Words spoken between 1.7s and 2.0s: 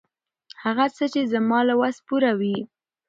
وس